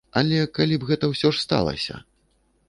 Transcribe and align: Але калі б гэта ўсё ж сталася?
Але 0.19 0.37
калі 0.59 0.79
б 0.83 0.89
гэта 0.93 1.05
ўсё 1.11 1.31
ж 1.37 1.43
сталася? 1.45 2.01